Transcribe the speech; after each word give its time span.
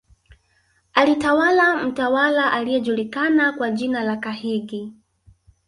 Alitawala 0.93 1.83
mtawala 1.83 2.51
aliyejulikana 2.53 3.53
kwa 3.53 3.71
jina 3.71 4.03
la 4.03 4.17
Kahigi 4.17 4.93